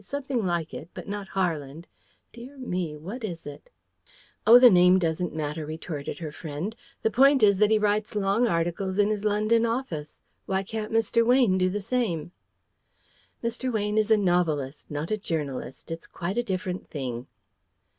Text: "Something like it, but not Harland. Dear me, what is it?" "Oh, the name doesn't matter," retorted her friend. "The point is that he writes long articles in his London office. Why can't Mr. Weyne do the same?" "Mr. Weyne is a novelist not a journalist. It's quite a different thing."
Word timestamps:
"Something 0.03 0.43
like 0.47 0.73
it, 0.73 0.89
but 0.95 1.07
not 1.07 1.27
Harland. 1.27 1.85
Dear 2.33 2.57
me, 2.57 2.97
what 2.97 3.23
is 3.23 3.45
it?" 3.45 3.69
"Oh, 4.47 4.57
the 4.57 4.71
name 4.71 4.97
doesn't 4.97 5.35
matter," 5.35 5.63
retorted 5.63 6.17
her 6.17 6.31
friend. 6.31 6.75
"The 7.03 7.11
point 7.11 7.43
is 7.43 7.59
that 7.59 7.69
he 7.69 7.77
writes 7.77 8.15
long 8.15 8.47
articles 8.47 8.97
in 8.97 9.11
his 9.11 9.23
London 9.23 9.63
office. 9.63 10.19
Why 10.47 10.63
can't 10.63 10.91
Mr. 10.91 11.23
Weyne 11.23 11.59
do 11.59 11.69
the 11.69 11.81
same?" 11.81 12.31
"Mr. 13.43 13.71
Weyne 13.71 13.99
is 13.99 14.09
a 14.09 14.17
novelist 14.17 14.89
not 14.89 15.11
a 15.11 15.19
journalist. 15.19 15.91
It's 15.91 16.07
quite 16.07 16.39
a 16.39 16.41
different 16.41 16.89
thing." 16.89 17.27